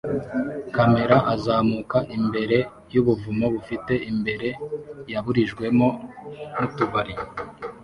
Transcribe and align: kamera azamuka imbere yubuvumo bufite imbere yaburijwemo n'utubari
kamera 0.75 1.17
azamuka 1.33 1.97
imbere 2.17 2.57
yubuvumo 2.93 3.45
bufite 3.53 3.93
imbere 4.11 4.47
yaburijwemo 5.11 5.87
n'utubari 6.57 7.13